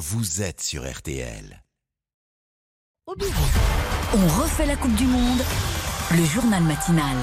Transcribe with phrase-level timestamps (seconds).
[0.00, 1.62] vous êtes sur RTL.
[3.06, 5.42] On refait la Coupe du Monde.
[6.12, 7.16] Le journal matinal.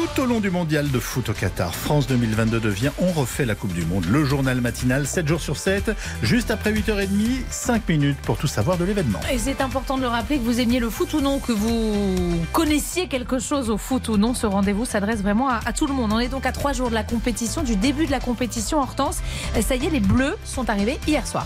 [0.00, 3.54] Tout au long du mondial de foot au Qatar, France 2022 devient On refait la
[3.54, 4.06] Coupe du Monde.
[4.06, 5.90] Le journal matinal, 7 jours sur 7,
[6.22, 9.20] juste après 8h30, 5 minutes pour tout savoir de l'événement.
[9.30, 12.16] Et c'est important de le rappeler que vous aimiez le foot ou non, que vous
[12.54, 14.32] connaissiez quelque chose au foot ou non.
[14.32, 16.14] Ce rendez-vous s'adresse vraiment à, tout le monde.
[16.14, 18.80] On est donc à 3 jours de la compétition, du début de la compétition.
[18.80, 19.18] Hortense,
[19.60, 21.44] ça y est, les Bleus sont arrivés hier soir.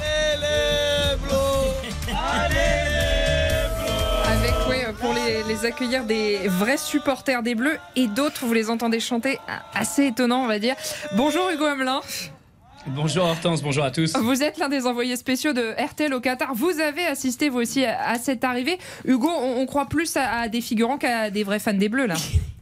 [5.65, 9.39] Accueillir des vrais supporters des Bleus et d'autres, vous les entendez chanter
[9.75, 10.75] assez étonnant, on va dire.
[11.17, 12.01] Bonjour Hugo Hamelin.
[12.89, 14.13] Bonjour Hortense, bonjour à tous.
[14.17, 16.55] Vous êtes l'un des envoyés spéciaux de RTL au Qatar.
[16.55, 18.79] Vous avez assisté vous aussi à, à cette arrivée.
[19.07, 22.07] Hugo, on, on croit plus à, à des figurants qu'à des vrais fans des Bleus
[22.07, 22.17] là.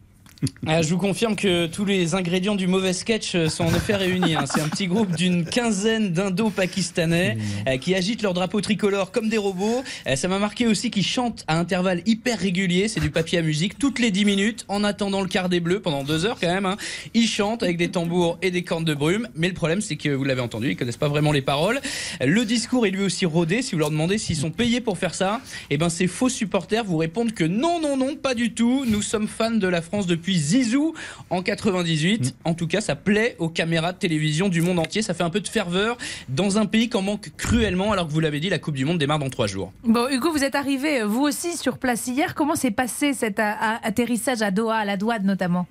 [0.66, 3.96] Ah, je vous confirme que tous les ingrédients du mauvais sketch euh, sont en effet
[3.96, 4.34] réunis.
[4.36, 4.44] hein.
[4.46, 7.36] C'est un petit groupe d'une quinzaine d'indo-pakistanais
[7.68, 9.82] euh, qui agitent leur drapeau tricolore comme des robots.
[10.06, 12.86] Euh, ça m'a marqué aussi qu'ils chantent à intervalles hyper réguliers.
[12.88, 15.80] C'est du papier à musique toutes les 10 minutes en attendant le quart des bleus
[15.80, 16.66] pendant deux heures quand même.
[16.66, 16.76] hein.
[17.14, 19.28] Ils chantent avec des tambours et des cornes de brume.
[19.34, 21.80] Mais le problème, c'est que vous l'avez entendu, ils connaissent pas vraiment les paroles.
[22.24, 23.62] Le discours est lui aussi rodé.
[23.62, 26.84] Si vous leur demandez s'ils sont payés pour faire ça, eh ben ces faux supporters
[26.84, 28.84] vous répondent que non, non, non, pas du tout.
[28.86, 30.94] Nous sommes fans de la France depuis Zizou
[31.30, 32.34] en 98.
[32.44, 35.02] En tout cas, ça plaît aux caméras de télévision du monde entier.
[35.02, 35.96] Ça fait un peu de ferveur
[36.28, 38.98] dans un pays qu'en manque cruellement, alors que vous l'avez dit, la Coupe du Monde
[38.98, 39.72] démarre dans trois jours.
[39.84, 42.34] Bon, Hugo, vous êtes arrivé, vous aussi, sur place hier.
[42.34, 45.66] Comment s'est passé cet atterrissage à Doha, à la douane notamment?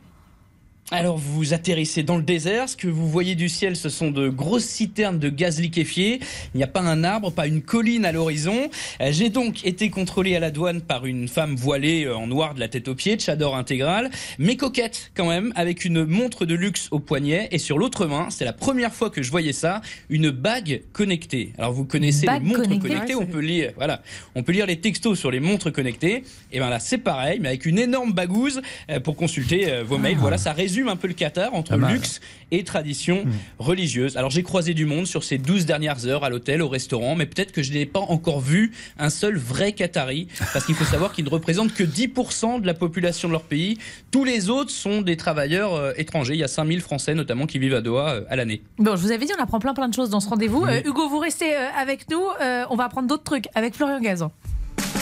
[0.94, 4.28] Alors vous atterrissez dans le désert, ce que vous voyez du ciel ce sont de
[4.28, 6.20] grosses citernes de gaz liquéfié,
[6.54, 8.70] il n'y a pas un arbre, pas une colline à l'horizon.
[9.00, 12.56] Euh, J'ai donc été contrôlé à la douane par une femme voilée euh, en noir
[12.56, 16.56] de la tête aux pieds, chador intégrale, mais coquette quand même, avec une montre de
[16.56, 19.80] luxe au poignet et sur l'autre main, c'est la première fois que je voyais ça,
[20.10, 21.54] une bague connectée.
[21.58, 22.90] Alors vous connaissez les montres connectée.
[22.90, 24.02] connectées, on peut lire, voilà,
[24.36, 26.23] on peut lire les textos sur les montres connectées.
[26.52, 30.17] Et ben là c'est pareil, mais avec une énorme bagouze euh, pour consulter vos mails.
[30.17, 32.21] Voilà, ça résume un peu le Qatar entre luxe
[32.52, 33.26] et tradition
[33.59, 34.17] religieuse.
[34.17, 37.26] Alors j'ai croisé du monde sur ces 12 dernières heures à l'hôtel, au restaurant, mais
[37.26, 41.14] peut-être que je n'ai pas encore vu un seul vrai Qatari, parce qu'il faut savoir
[41.14, 43.77] qu'ils ne représentent que 10% de la population de leur pays.
[44.11, 46.33] Tous les autres sont des travailleurs euh, étrangers.
[46.33, 48.61] Il y a 5000 Français notamment qui vivent à Doha euh, à l'année.
[48.77, 50.65] Bon, je vous avais dit, on apprend plein plein de choses dans ce rendez-vous.
[50.65, 52.23] Euh, Hugo, vous restez euh, avec nous.
[52.42, 54.31] Euh, on va apprendre d'autres trucs avec Florian Gazan.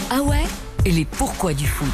[0.09, 0.43] Ah ouais?
[0.85, 1.87] Et les pourquoi du foot?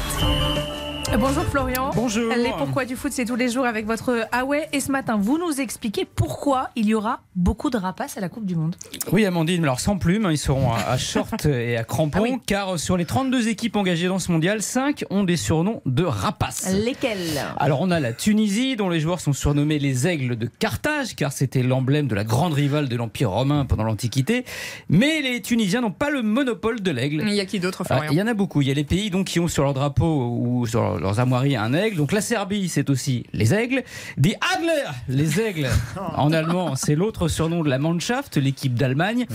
[1.14, 1.90] Bonjour Florian.
[1.94, 2.32] Bonjour.
[2.34, 4.68] Les pourquoi du foot, c'est tous les jours avec votre Ah ouais.
[4.72, 8.28] Et ce matin, vous nous expliquez pourquoi il y aura beaucoup de rapaces à la
[8.28, 8.74] Coupe du Monde.
[9.12, 12.38] Oui, Amandine, alors sans plumes, ils seront à, short et à crampons, Ah oui.
[12.46, 16.72] car sur les 32 équipes engagées dans ce mondial, 5 ont des surnoms de rapaces.
[16.74, 17.40] Lesquels?
[17.56, 21.32] Alors on a la Tunisie, dont les joueurs sont surnommés les aigles de Carthage, car
[21.32, 24.44] c'était l'emblème de la grande rivale de l'Empire romain pendant l'Antiquité.
[24.88, 27.22] Mais les Tunisiens n'ont pas le monopole de l'aigle.
[27.26, 28.60] Il y a qui d'autre, Ah, Florian Il y en a beaucoup.
[28.60, 31.20] Il y a les pays donc qui ont sur leur drapeau ou sur leur- leurs
[31.20, 31.96] armoiries un aigle.
[31.96, 33.82] Donc la Serbie, c'est aussi les aigles.
[34.16, 35.68] Die Adler, les aigles.
[36.16, 39.26] en allemand, c'est l'autre surnom de la Mannschaft, l'équipe d'Allemagne.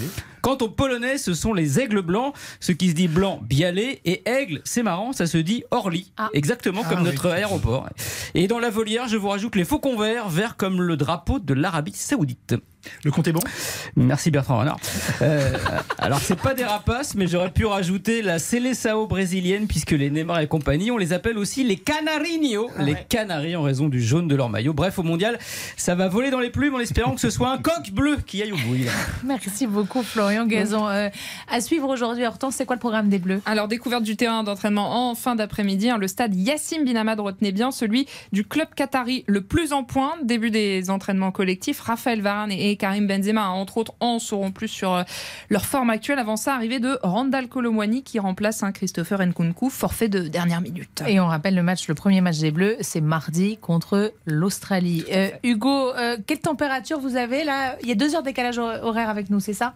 [0.42, 4.28] Quant aux Polonais, ce sont les aigles blancs, ce qui se dit blanc bialé et
[4.28, 6.30] aigle, c'est marrant, ça se dit Orly, Ah.
[6.34, 7.88] exactement comme notre aéroport.
[8.34, 11.54] Et dans la volière, je vous rajoute les faucons verts, verts comme le drapeau de
[11.54, 12.56] l'Arabie Saoudite.
[13.04, 13.42] Le compte est bon
[13.96, 14.80] Merci Bertrand Renard.
[15.22, 15.58] Euh,
[15.98, 20.40] alors c'est pas des rapaces, mais j'aurais pu rajouter la Seleção brésilienne, puisque les Neymar
[20.40, 24.36] et compagnie, on les appelle aussi les Canarinho, les Canaries en raison du jaune de
[24.36, 24.74] leur maillot.
[24.74, 25.40] Bref, au mondial,
[25.78, 28.42] ça va voler dans les plumes en espérant que ce soit un coq bleu qui
[28.42, 28.78] aille au bout.
[29.24, 30.90] Merci beaucoup Florian Gazan.
[30.90, 31.10] Euh,
[31.50, 33.42] à suivre aujourd'hui, Hortense, c'est quoi le programme des Bleus?
[33.46, 37.52] Alors, découverte du terrain d'entraînement en fin d'après-midi, hein, le stade Yassim Bin Hamad, retenez
[37.52, 40.24] bien, celui du club qatari le plus en pointe.
[40.24, 41.80] Début des entraînements collectifs.
[41.82, 45.04] Raphaël Varane et Karim Benzema, entre autres, en sauront plus sur euh,
[45.50, 46.20] leur forme actuelle.
[46.20, 51.04] Avant ça, arrivée de Randall Colomwani qui remplace hein, Christopher Nkunku, forfait de dernière minute.
[51.08, 55.04] Et on rappelle le match, le premier match des Bleus, c'est mardi contre l'Australie.
[55.12, 57.76] Euh, Hugo, euh, quelle température vous avez là?
[57.82, 59.74] Il y a deux heures de décalage hor- horaire avec nous, c'est ça?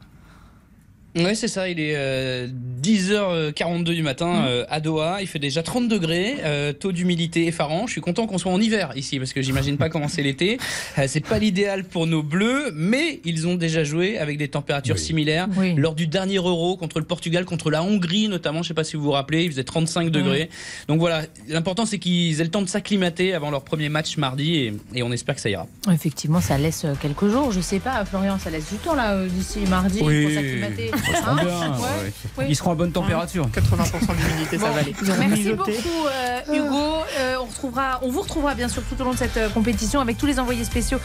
[1.16, 1.70] Ouais, c'est ça.
[1.70, 2.48] Il est euh,
[2.82, 5.18] 10h42 du matin euh, à Doha.
[5.22, 7.88] Il fait déjà 30 degrés, euh, taux d'humidité effarant.
[7.88, 10.58] Je suis content qu'on soit en hiver ici parce que j'imagine pas comment c'est l'été.
[10.98, 14.98] Euh, c'est pas l'idéal pour nos bleus, mais ils ont déjà joué avec des températures
[14.98, 15.74] similaires Oui.
[15.76, 18.62] lors du dernier Euro contre le Portugal, contre la Hongrie notamment.
[18.64, 20.50] Je sais pas si vous vous rappelez, il faisait 35 degrés.
[20.88, 24.56] Donc voilà, l'important c'est qu'ils aient le temps de s'acclimater avant leur premier match mardi
[24.56, 25.68] et, et on espère que ça ira.
[25.92, 27.52] Effectivement, ça laisse euh, quelques jours.
[27.52, 30.24] Je sais pas, Florian, ça laisse du temps là, euh, d'ici mardi Oui.
[30.24, 30.92] pour s'acclimater.
[31.08, 31.82] Ils seront Hein bien, Ouais.
[32.04, 32.14] ouais.
[32.38, 32.46] Oui.
[32.50, 33.48] Ils seront à bonne température.
[33.48, 34.96] 80% d'humidité, ça Bon, va aller.
[35.28, 36.96] Merci beaucoup euh, Hugo.
[37.20, 40.00] Euh, on, retrouvera, on vous retrouvera bien sûr tout au long de cette euh, compétition
[40.02, 41.00] avec tous les envoyés spéciaux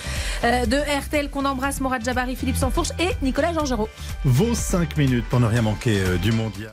[0.45, 3.89] euh, de RTL qu'on embrasse, Morad Jabari, Philippe Sansfourche et Nicolas Georgerot.
[4.25, 6.73] Vos 5 minutes pour ne rien manquer euh, du mondial.